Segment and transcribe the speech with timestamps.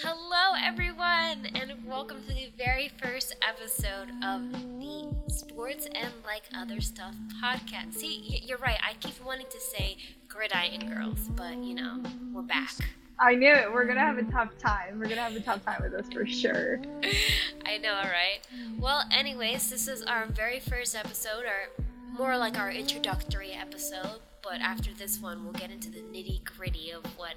[0.00, 6.80] Hello, everyone, and welcome to the very first episode of the Sports and Like Other
[6.80, 7.14] Stuff
[7.44, 7.94] podcast.
[7.96, 8.78] See, you're right.
[8.82, 12.02] I keep wanting to say Gridiron Girls, but you know,
[12.32, 12.72] we're back.
[13.18, 13.70] I knew it.
[13.70, 14.98] We're gonna have a tough time.
[14.98, 16.80] We're gonna have a tough time with this for sure.
[17.66, 18.40] I know, right?
[18.78, 21.84] Well, anyways, this is our very first episode, or
[22.16, 26.90] more like our introductory episode but after this one, we'll get into the nitty gritty
[26.90, 27.34] of what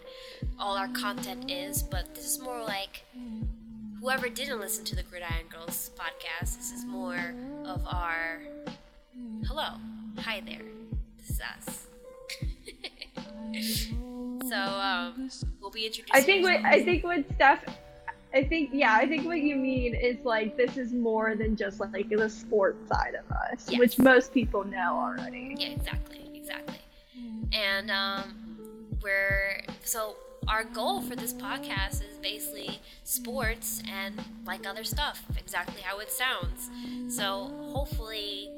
[0.59, 1.83] all our content is.
[1.83, 3.03] But this is more like
[4.01, 8.41] whoever didn't listen to the Gridiron Girls podcast, this is more of our
[9.45, 9.77] hello,
[10.19, 10.65] hi there,
[11.17, 11.87] this is us.
[14.49, 15.29] so um,
[15.61, 16.15] we'll be introducing.
[16.15, 17.63] I think what I think what Steph.
[18.33, 21.79] I think yeah, I think what you mean is like this is more than just
[21.79, 23.79] like the sports side of us, yes.
[23.79, 25.55] which most people know already.
[25.57, 26.04] Yeah, exactly
[27.55, 28.35] and um,
[29.01, 35.81] we're so our goal for this podcast is basically sports and like other stuff, exactly
[35.81, 36.69] how it sounds.
[37.15, 38.51] So hopefully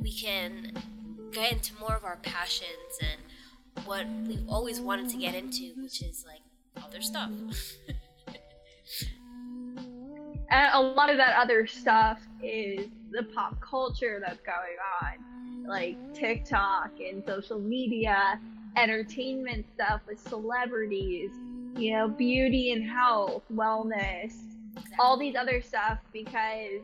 [0.00, 0.72] we can
[1.32, 3.20] get into more of our passions and
[3.86, 6.40] what we've always wanted to get into, which is like
[6.82, 7.30] other stuff.
[10.50, 15.33] and a lot of that other stuff is the pop culture that's going on
[15.66, 18.40] like TikTok and social media,
[18.76, 21.30] entertainment stuff with celebrities,
[21.76, 24.34] you know, beauty and health, wellness,
[24.98, 26.82] all these other stuff because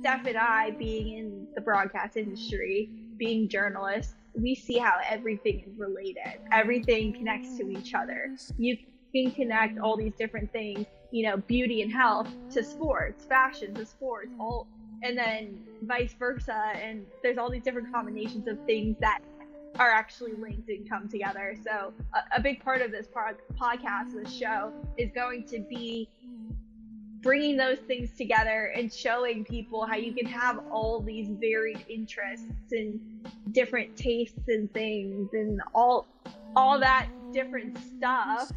[0.00, 5.78] Steph and I, being in the broadcast industry, being journalists, we see how everything is
[5.78, 6.40] related.
[6.50, 8.34] Everything connects to each other.
[8.58, 8.76] You
[9.14, 13.84] can connect all these different things, you know, beauty and health to sports, fashion to
[13.86, 14.66] sports, all
[15.02, 16.72] and then vice versa.
[16.74, 19.20] And there's all these different combinations of things that
[19.78, 21.56] are actually linked and come together.
[21.64, 26.08] So a, a big part of this pod, podcast, this show, is going to be
[27.22, 32.72] bringing those things together and showing people how you can have all these varied interests
[32.72, 33.00] and
[33.52, 36.06] different tastes and things and all
[36.56, 38.50] all that different stuff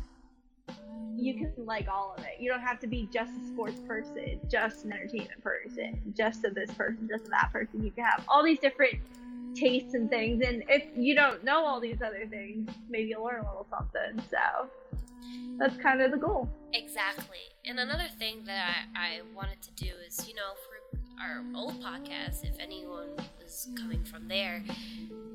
[1.17, 2.39] you can like all of it.
[2.39, 6.49] You don't have to be just a sports person, just an entertainment person, just a
[6.49, 7.83] this person, just a that person.
[7.83, 8.99] You can have all these different
[9.55, 10.43] tastes and things.
[10.45, 14.21] And if you don't know all these other things, maybe you'll learn a little something.
[14.29, 14.69] So
[15.57, 16.49] that's kind of the goal.
[16.73, 17.37] Exactly.
[17.65, 20.75] And another thing that I, I wanted to do is, you know, for
[21.21, 23.07] our old podcast, if anyone
[23.45, 24.63] is coming from there,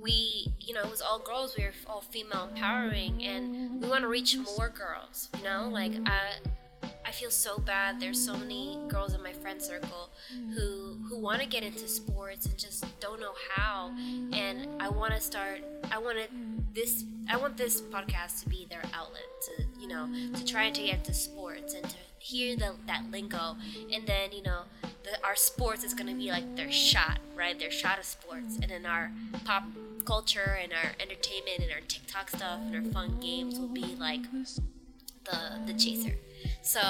[0.02, 1.56] we, you know, it was all girls.
[1.56, 5.28] We were all female empowering, and we want to reach more girls.
[5.38, 8.00] You know, like I, I feel so bad.
[8.00, 10.10] There's so many girls in my friend circle
[10.54, 13.90] who who want to get into sports and just don't know how.
[14.32, 15.60] And I want to start.
[15.90, 16.18] I want
[16.74, 17.04] this.
[17.28, 20.98] I want this podcast to be their outlet to, you know, to try to get
[20.98, 23.56] into sports and to hear the, that lingo,
[23.92, 24.62] and then you know,
[25.24, 27.58] our sports is gonna be like their shot, right?
[27.58, 29.10] Their shot of sports, and then our
[29.44, 29.64] pop
[30.04, 34.22] culture and our entertainment and our TikTok stuff and our fun games will be like
[35.24, 36.14] the the chaser.
[36.62, 36.80] So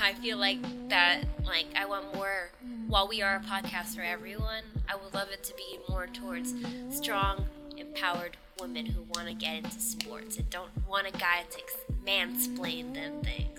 [0.00, 0.58] I feel like
[0.88, 2.50] that like I want more
[2.86, 6.54] while we are a podcast for everyone, I would love it to be more towards
[6.90, 7.46] strong,
[7.76, 11.60] empowered women who want to get into sports and don't want a guy to
[12.04, 13.49] mansplain them things.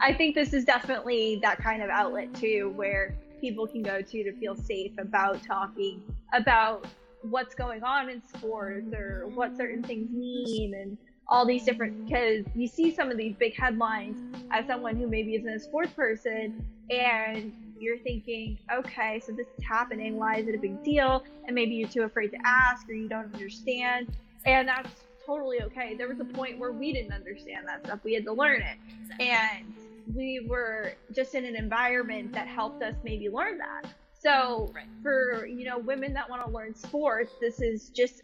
[0.00, 4.24] I think this is definitely that kind of outlet too, where people can go to
[4.24, 6.02] to feel safe about talking
[6.32, 6.86] about
[7.22, 10.96] what's going on in sports or what certain things mean and
[11.28, 14.18] all these different because you see some of these big headlines
[14.50, 19.64] as someone who maybe isn't a sports person and you're thinking okay so this is
[19.64, 20.16] happening.
[20.16, 21.24] Why is it a big deal?
[21.46, 24.08] And maybe you're too afraid to ask or you don't understand.
[24.44, 24.90] And that's
[25.24, 25.94] totally okay.
[25.94, 28.00] There was a point where we didn't understand that stuff.
[28.02, 28.78] We had to learn it.
[29.20, 29.72] And
[30.14, 33.92] we were just in an environment that helped us maybe learn that.
[34.18, 34.86] So right.
[35.02, 38.22] for you know women that want to learn sports, this is just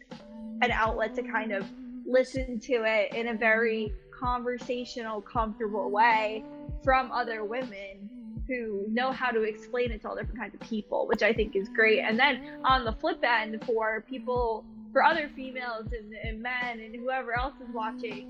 [0.61, 1.65] an outlet to kind of
[2.05, 6.43] listen to it in a very conversational, comfortable way
[6.83, 8.09] from other women
[8.47, 11.55] who know how to explain it to all different kinds of people, which I think
[11.55, 11.99] is great.
[11.99, 14.63] And then on the flip end, for people,
[14.93, 18.29] for other females and, and men and whoever else is watching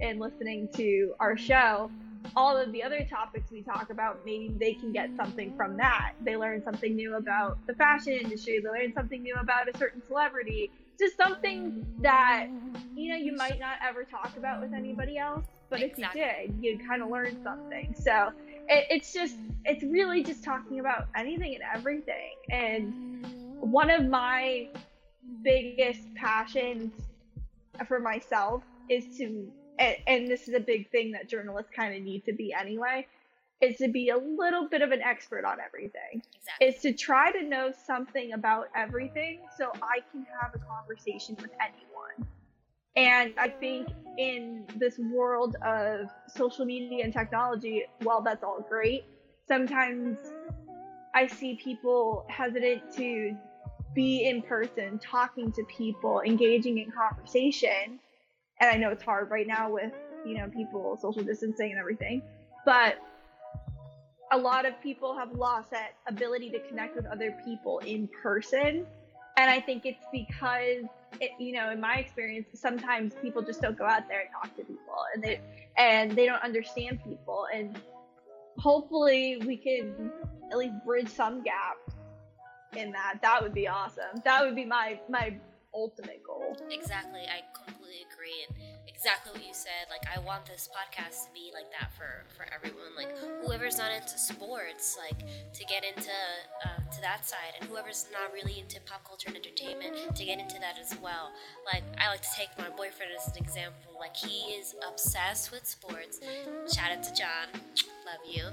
[0.00, 1.90] and listening to our show,
[2.36, 6.12] all of the other topics we talk about, maybe they can get something from that.
[6.20, 10.02] They learn something new about the fashion industry, they learn something new about a certain
[10.06, 12.46] celebrity, just something that,
[12.94, 15.46] you know, you might not ever talk about with anybody else.
[15.70, 16.20] But exactly.
[16.20, 17.94] if you did, you'd kind of learn something.
[17.98, 18.32] So
[18.68, 22.34] it, it's just, it's really just talking about anything and everything.
[22.50, 22.92] And
[23.60, 24.68] one of my
[25.42, 26.92] biggest passions
[27.86, 32.02] for myself is to and, and this is a big thing that journalists kind of
[32.02, 33.06] need to be anyway,
[33.60, 36.22] is to be a little bit of an expert on everything.
[36.36, 36.66] Exactly.
[36.66, 41.50] Is to try to know something about everything so I can have a conversation with
[41.60, 42.28] anyone.
[42.96, 43.88] And I think
[44.18, 49.04] in this world of social media and technology, while that's all great,
[49.46, 50.18] sometimes
[51.14, 53.36] I see people hesitant to
[53.94, 57.98] be in person, talking to people, engaging in conversation.
[58.60, 59.92] And I know it's hard right now with,
[60.26, 62.22] you know, people social distancing and everything.
[62.64, 62.98] But
[64.32, 68.86] a lot of people have lost that ability to connect with other people in person.
[69.36, 70.84] And I think it's because
[71.20, 74.54] it, you know, in my experience, sometimes people just don't go out there and talk
[74.56, 75.40] to people and they
[75.76, 77.78] and they don't understand people and
[78.58, 80.10] hopefully we can
[80.50, 81.94] at least bridge some gaps
[82.76, 83.18] in that.
[83.22, 84.20] That would be awesome.
[84.24, 85.36] That would be my my
[85.74, 86.56] ultimate goal.
[86.70, 87.22] Exactly.
[87.22, 87.79] I completely
[89.10, 89.90] exactly what you said.
[89.90, 92.94] Like, I want this podcast to be like that for, for everyone.
[92.96, 93.10] Like,
[93.44, 95.18] whoever's not into sports, like,
[95.52, 96.14] to get into
[96.64, 97.58] uh, to that side.
[97.60, 101.30] And whoever's not really into pop culture and entertainment, to get into that as well.
[101.66, 103.98] Like, I like to take my boyfriend as an example.
[103.98, 106.20] Like, he is obsessed with sports.
[106.72, 107.50] Shout out to John.
[108.06, 108.44] Love you.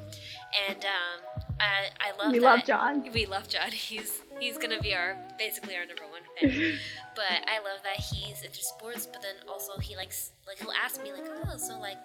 [0.69, 2.45] And um, I, I love we that.
[2.45, 3.03] love John.
[3.13, 3.71] We love John.
[3.71, 6.16] He's he's gonna be our basically our number one
[7.15, 9.05] but I love that he's into sports.
[9.05, 11.97] But then also he likes like he'll ask me like, oh, so like,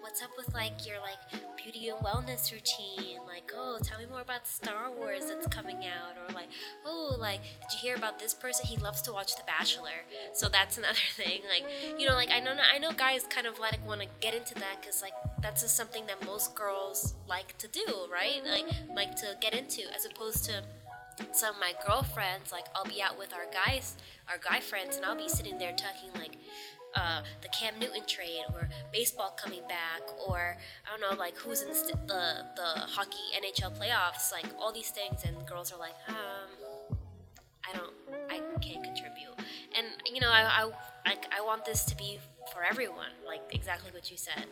[0.00, 3.18] what's up with like your like beauty and wellness routine?
[3.26, 6.48] Like, oh, tell me more about Star Wars that's coming out, or like,
[6.84, 8.66] oh, like, did you hear about this person?
[8.66, 11.42] He loves to watch The Bachelor, so that's another thing.
[11.48, 11.64] Like,
[11.98, 14.54] you know, like I know I know guys kind of like want to get into
[14.54, 18.42] that because like that's just something that most girls like to do, right?
[18.44, 20.62] Like like to get into, as opposed to
[21.32, 22.52] some of my girlfriends.
[22.52, 23.96] Like I'll be out with our guys,
[24.28, 26.36] our guy friends, and I'll be sitting there talking like.
[26.94, 30.56] Uh, the Cam Newton trade, or baseball coming back, or
[30.86, 34.90] I don't know, like who's in st- the the hockey NHL playoffs, like all these
[34.90, 36.96] things, and girls are like, um,
[37.68, 37.92] I don't,
[38.30, 39.36] I can't contribute,
[39.76, 40.70] and you know, I I,
[41.04, 42.18] I, I want this to be
[42.52, 44.46] for everyone, like exactly what you said.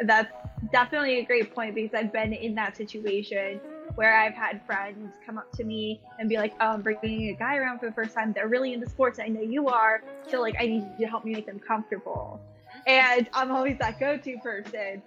[0.00, 0.32] That's
[0.72, 3.60] definitely a great point because I've been in that situation
[3.94, 7.34] where I've had friends come up to me and be like, "Oh, I'm bringing a
[7.34, 8.32] guy around for the first time.
[8.32, 9.18] They're really into sports.
[9.18, 10.02] I know you are.
[10.28, 12.40] So like, I need you to help me make them comfortable."
[12.86, 15.02] And I'm always that go-to person.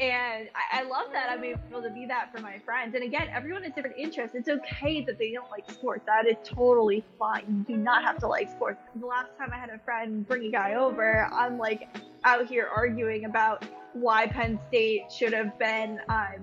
[0.00, 2.94] And I, I love that I'm able to be that for my friends.
[2.94, 4.36] And again, everyone has different interests.
[4.36, 6.04] It's okay that they don't like sports.
[6.06, 7.64] That is totally fine.
[7.68, 8.78] You do not have to like sports.
[8.94, 11.88] The last time I had a friend bring a guy over, I'm like
[12.24, 16.36] out here arguing about why Penn State should have been um,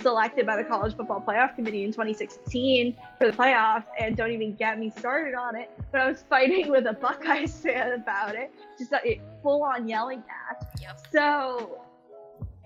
[0.00, 4.54] selected by the College Football Playoff Committee in 2016 for the playoffs, and don't even
[4.56, 5.70] get me started on it.
[5.92, 10.24] But I was fighting with a Buckeyes fan about it, just a full on yelling
[10.26, 10.68] match.
[10.80, 11.06] Yep.
[11.12, 11.85] So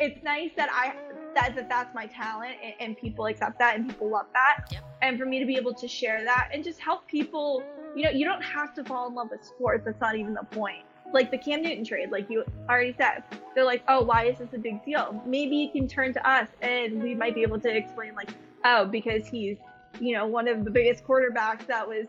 [0.00, 0.94] it's nice that I
[1.35, 4.64] that, that that's my talent and, and people accept that and people love that.
[4.73, 4.85] Yep.
[5.02, 7.62] And for me to be able to share that and just help people,
[7.94, 9.85] you know, you don't have to fall in love with sports.
[9.85, 10.85] That's not even the point.
[11.12, 13.23] Like the Cam Newton trade, like you already said,
[13.55, 15.23] they're like, oh, why is this a big deal?
[15.26, 18.31] Maybe you can turn to us and we might be able to explain, like,
[18.64, 19.56] oh, because he's,
[20.00, 22.06] you know, one of the biggest quarterbacks that was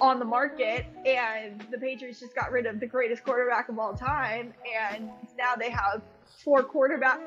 [0.00, 3.94] on the market and the Patriots just got rid of the greatest quarterback of all
[3.94, 5.08] time and
[5.38, 6.02] now they have
[6.44, 7.20] four quarterback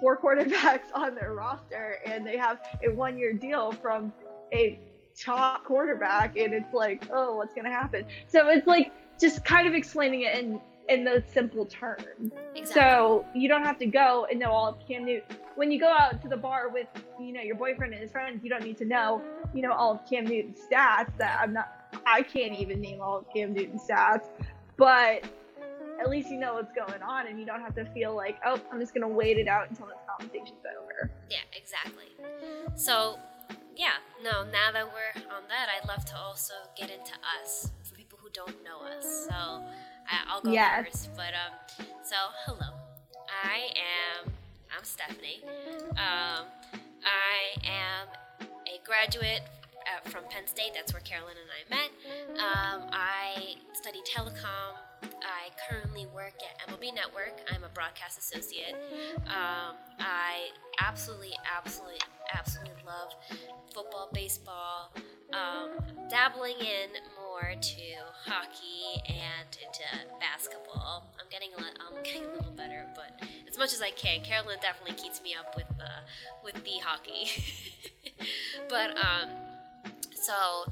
[0.00, 4.12] four quarterbacks on their roster and they have a one year deal from
[4.52, 4.78] a
[5.18, 9.74] top quarterback and it's like oh what's gonna happen so it's like just kind of
[9.74, 12.66] explaining it in in the simple terms Exactly.
[12.66, 15.36] so you don't have to go and know all of Cam Newton.
[15.54, 16.86] When you go out to the bar with,
[17.20, 19.92] you know, your boyfriend and his friends, you don't need to know, you know, all
[19.92, 21.16] of Cam Newton's stats.
[21.18, 21.68] That I'm not,
[22.06, 24.26] I can't even name all of Cam Newton's stats,
[24.76, 25.24] but
[26.00, 28.60] at least you know what's going on, and you don't have to feel like, oh,
[28.72, 31.10] I'm just gonna wait it out until this conversation's over.
[31.30, 32.06] Yeah, exactly.
[32.76, 33.18] So,
[33.76, 37.12] yeah, no, now that we're on that, I'd love to also get into
[37.42, 39.26] us for people who don't know us.
[39.28, 40.86] So, I, I'll go Yes.
[41.06, 41.10] first.
[41.16, 42.74] But, um, so, hello.
[43.44, 43.68] I
[44.24, 44.32] am,
[44.76, 45.42] I'm Stephanie.
[45.90, 46.46] Um,
[47.04, 48.08] I am
[48.66, 49.42] a graduate
[49.86, 50.72] uh, from Penn State.
[50.74, 52.27] That's where Carolyn and I met.
[56.92, 57.40] Network.
[57.52, 58.74] I'm a broadcast associate.
[59.26, 60.48] Um, I
[60.80, 61.98] absolutely, absolutely,
[62.34, 63.14] absolutely love
[63.72, 64.92] football, baseball,
[65.32, 65.70] um,
[66.08, 66.90] dabbling in
[67.20, 69.84] more to hockey and into
[70.20, 71.12] basketball.
[71.20, 74.22] I'm getting a li- I'm getting a little better, but as much as I can.
[74.22, 76.00] Carolyn definitely keeps me up with uh,
[76.44, 77.28] with the hockey.
[78.68, 79.28] but um,
[80.14, 80.70] so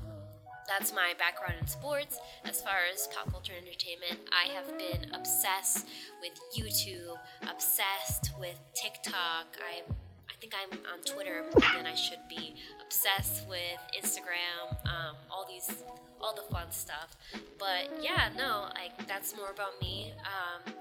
[0.68, 2.18] that's my background in sports.
[2.44, 5.86] As far as pop culture entertainment, I have been obsessed
[6.20, 9.46] with YouTube, obsessed with TikTok.
[9.60, 9.82] I
[10.28, 12.56] I think I'm on Twitter more than I should be.
[12.84, 15.82] Obsessed with Instagram, um, all these,
[16.20, 17.16] all the fun stuff.
[17.58, 20.12] But yeah, no, like that's more about me.
[20.20, 20.74] Um,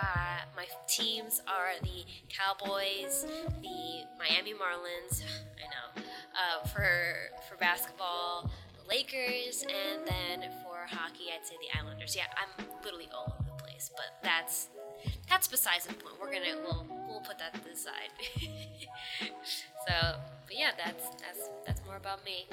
[0.00, 3.26] uh, my teams are the Cowboys,
[3.62, 5.22] the Miami Marlins.
[5.62, 6.02] I know
[6.34, 7.14] uh, for
[7.48, 8.50] for basketball,
[8.88, 12.14] Lakers, and then for hockey, I'd say the Islanders.
[12.16, 14.68] Yeah, I'm literally all over the place, but that's
[15.28, 16.14] that's besides the point.
[16.20, 18.10] We're gonna we'll we'll put that to the side.
[19.88, 22.46] so, but yeah, that's that's that's more about me.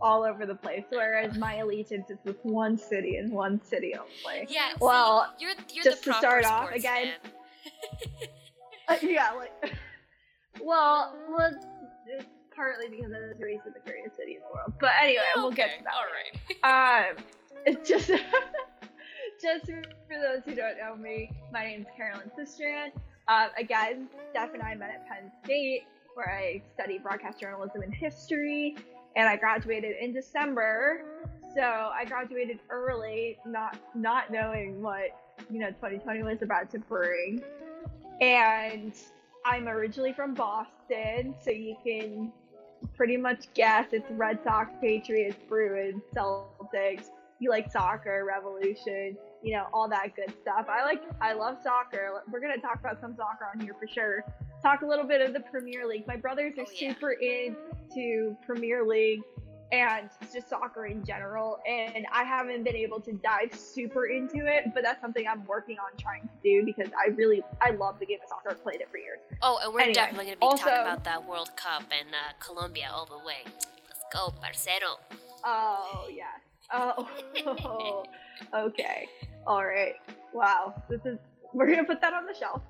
[0.00, 4.46] All over the place, whereas my allegiance is with one city and one city only.
[4.50, 4.72] Yeah.
[4.80, 7.12] Well, you're you're just the to start off, again.
[8.86, 9.72] Uh, yeah, like,
[10.62, 11.16] well,
[12.06, 14.72] it's partly because I was raised in the greatest city in the world.
[14.80, 15.94] But anyway, we'll get to that.
[15.94, 16.40] All right.
[16.64, 17.16] Um,
[17.66, 18.08] it's just,
[19.42, 22.92] just for those who don't know me, my name is Carolyn Sistrand.
[23.28, 25.82] Um, again, Steph and I met at Penn State,
[26.14, 28.76] where I studied broadcast journalism and history,
[29.16, 31.04] and I graduated in December.
[31.54, 35.10] So I graduated early, not not knowing what
[35.50, 37.42] you know 2020 was about to bring.
[38.20, 38.92] And
[39.44, 42.32] I'm originally from Boston, so you can
[42.96, 47.06] pretty much guess it's Red Sox, Patriots, Bruins, Celtics.
[47.40, 50.66] You like soccer, Revolution, you know, all that good stuff.
[50.68, 52.22] I like, I love soccer.
[52.30, 54.24] We're gonna talk about some soccer on here for sure.
[54.62, 56.06] Talk a little bit of the Premier League.
[56.06, 56.90] My brothers are Oh, yeah.
[56.92, 59.20] super into Premier League
[59.72, 61.58] and just soccer in general.
[61.68, 65.76] And I haven't been able to dive super into it, but that's something I'm working
[65.78, 68.50] on trying to do because I really, I love the game of soccer.
[68.50, 69.18] I've played it for years.
[69.42, 72.08] Oh, and we're Anyway, definitely going to be also- talking about that World Cup and
[72.14, 73.42] uh, Colombia all the way.
[73.44, 74.98] Let's go, parcero.
[75.44, 76.24] Oh yeah.
[76.72, 78.04] Oh,
[78.54, 79.06] okay.
[79.46, 79.94] All right.
[80.32, 80.82] Wow.
[80.88, 81.18] This is.
[81.52, 82.62] We're gonna put that on the shelf.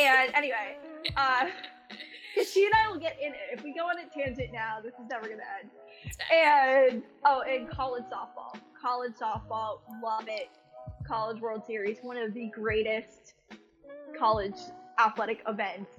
[0.00, 0.76] And anyway,
[1.16, 1.46] uh,
[2.34, 3.40] 'cause she and I will get in it.
[3.52, 5.70] If we go on a tangent now, this is never gonna end.
[6.32, 8.58] And oh, and college softball.
[8.80, 10.48] College softball, love it.
[11.06, 13.34] College World Series, one of the greatest
[14.18, 14.56] college
[14.98, 15.90] athletic events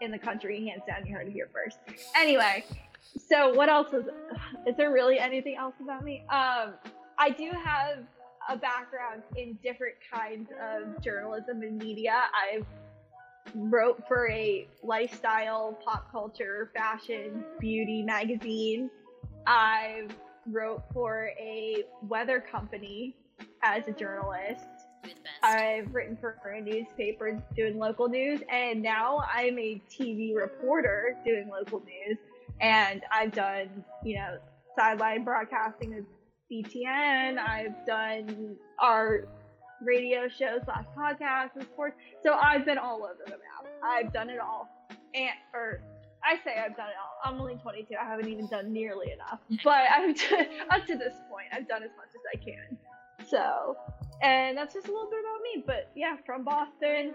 [0.00, 1.06] in the country, hands down.
[1.06, 1.78] You heard it here first.
[2.16, 2.64] Anyway,
[3.28, 4.06] so what else is?
[4.66, 6.24] Is there really anything else about me?
[6.28, 6.74] Um,
[7.18, 8.04] I do have
[8.48, 12.24] a background in different kinds of journalism and media.
[12.34, 12.66] I've
[13.54, 18.90] wrote for a lifestyle, pop culture, fashion, beauty magazine.
[19.46, 20.08] I
[20.46, 23.16] wrote for a weather company
[23.62, 24.64] as a journalist.
[25.04, 25.42] You're the best.
[25.42, 31.48] I've written for a newspaper doing local news, and now I'm a TV reporter doing
[31.50, 32.18] local news.
[32.60, 34.38] And I've done, you know,
[34.78, 36.04] sideline broadcasting with
[36.50, 37.38] BTN.
[37.38, 39.26] I've done our
[39.84, 41.96] radio show slash podcast with sports.
[42.22, 43.66] So I've been all over the map.
[43.84, 44.68] I've done it all.
[45.14, 45.80] And, or
[46.24, 47.18] I say I've done it all.
[47.32, 47.94] I'm only 22.
[48.00, 49.40] I haven't even done nearly enough.
[49.64, 52.78] But I've done, up to this point, I've done as much as I can.
[53.28, 53.76] So,
[54.22, 55.64] and that's just a little bit about me.
[55.66, 57.12] But yeah, from Boston,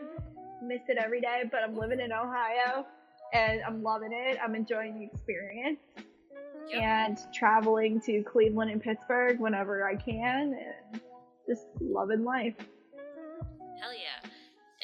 [0.64, 1.44] miss it every day.
[1.50, 2.86] But I'm living in Ohio,
[3.34, 4.38] and I'm loving it.
[4.44, 5.80] I'm enjoying the experience,
[6.70, 6.82] Yep.
[6.82, 10.54] and traveling to Cleveland and Pittsburgh whenever I can,
[10.94, 11.02] and
[11.48, 12.56] just loving life.
[13.82, 14.22] Hell yeah.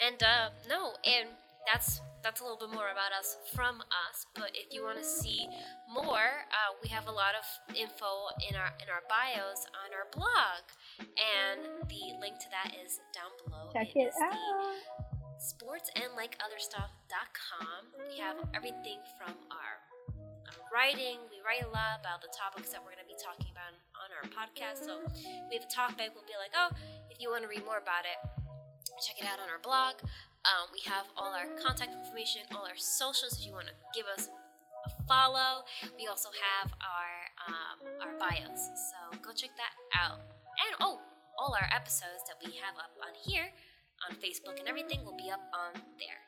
[0.07, 1.29] And uh no, and
[1.71, 4.25] that's that's a little bit more about us from us.
[4.33, 5.47] But if you want to see
[5.91, 7.43] more, uh, we have a lot of
[7.75, 10.63] info in our in our bios on our blog,
[10.99, 13.69] and the link to that is down below.
[13.73, 14.31] Check it the out.
[15.35, 17.91] sportsandlikeotherstuff.com.
[18.07, 19.83] We have everything from our
[20.73, 21.21] writing.
[21.29, 24.09] We write a lot about the topics that we're going to be talking about on
[24.13, 24.85] our podcast.
[24.85, 25.01] So
[25.49, 26.13] we have a topic.
[26.13, 26.73] We'll be like, oh,
[27.09, 28.17] if you want to read more about it,
[29.01, 30.01] check it out on our blog.
[30.43, 33.39] Um, we have all our contact information, all our socials.
[33.39, 34.27] If you want to give us
[34.85, 35.63] a follow,
[35.95, 37.11] we also have our
[37.47, 38.69] um, our bios.
[38.91, 40.19] So go check that out.
[40.67, 40.99] And oh,
[41.39, 43.49] all our episodes that we have up on here
[44.09, 46.21] on Facebook and everything will be up on there.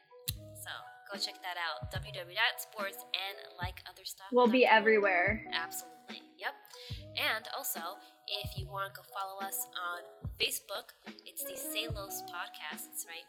[0.55, 0.71] So
[1.11, 1.91] go check that out.
[1.91, 4.27] www.sports and like other stuff.
[4.31, 5.45] We'll be everywhere.
[5.53, 6.21] Absolutely.
[6.37, 6.53] Yep.
[7.17, 7.79] And also,
[8.43, 10.01] if you want to go follow us on
[10.39, 10.93] Facebook,
[11.25, 13.25] it's the Salos Podcasts, right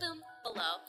[0.00, 0.82] boom below.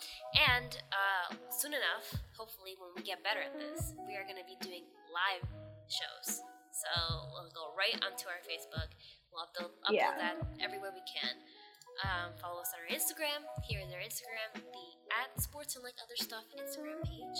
[0.50, 4.48] And uh, soon enough, hopefully when we get better at this, we are going to
[4.50, 5.46] be doing live
[5.88, 6.42] shows.
[6.74, 6.90] So
[7.30, 8.90] we'll go right onto our Facebook.
[9.30, 10.18] We'll upload, upload Yeah.
[10.18, 11.38] that everywhere we can.
[12.02, 13.46] Um, follow us on our Instagram.
[13.62, 17.40] Here is our Instagram, the at Sports and Like Other Stuff Instagram page.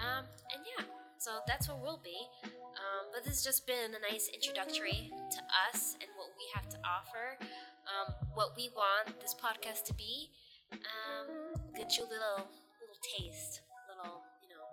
[0.00, 0.24] Um,
[0.56, 0.84] and yeah,
[1.18, 2.16] so that's where we'll be.
[2.44, 6.68] Um, but this has just been a nice introductory to us and what we have
[6.70, 7.36] to offer,
[7.84, 10.30] um, what we want this podcast to be.
[10.72, 12.48] Um, get you a little
[12.80, 14.64] little taste, little you know,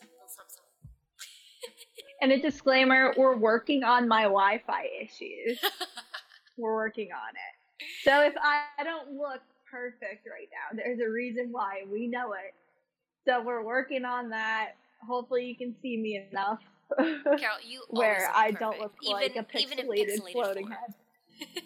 [0.00, 0.64] little something.
[2.22, 5.58] and a disclaimer: we're working on my Wi-Fi issues.
[6.62, 7.86] we're working on it.
[8.04, 9.40] So if I don't look
[9.70, 11.82] perfect right now, there's a reason why.
[11.90, 12.54] We know it.
[13.26, 14.72] So we're working on that.
[15.06, 16.60] Hopefully, you can see me enough.
[16.98, 20.72] Carol, you where I don't look even, like a pixelated, floating form.
[20.72, 20.94] head.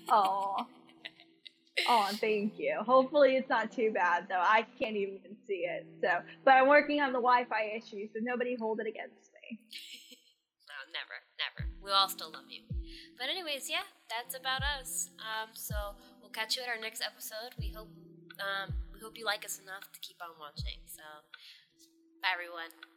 [0.08, 0.66] Oh.
[1.88, 2.78] oh, thank you.
[2.86, 4.40] Hopefully it's not too bad though.
[4.40, 5.86] I can't even see it.
[6.00, 6.08] So,
[6.44, 9.58] but I'm working on the Wi-Fi issue, so nobody hold it against me.
[10.68, 11.70] no, never, never.
[11.82, 12.75] We all still love you.
[13.18, 15.10] But anyways, yeah, that's about us.
[15.18, 15.74] Um, so
[16.20, 17.54] we'll catch you at our next episode.
[17.58, 17.90] We hope
[18.40, 20.80] um, we hope you like us enough to keep on watching.
[20.86, 21.02] So,
[22.22, 22.95] bye everyone.